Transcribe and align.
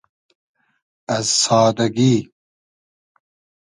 از 1.09 1.25
سادئگی 1.29 2.31